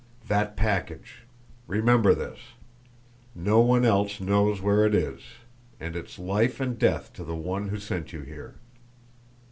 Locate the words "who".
7.67-7.77